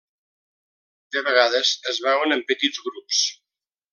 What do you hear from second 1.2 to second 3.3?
vegades es veuen en petits grups.